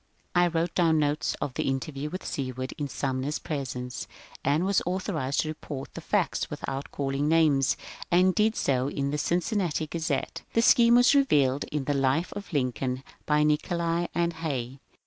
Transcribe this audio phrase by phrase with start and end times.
[0.01, 0.03] ^
[0.33, 4.07] I wrote down notes of the interview with Seward in Sum ner's presence,
[4.43, 7.77] and was authorized to report the facts without calling names,
[8.09, 12.33] and did so in the Cincinnati Gazette." The scheme is revealed in the ^^ Life
[12.33, 14.79] of Lincoln" by Nicolay and Hay.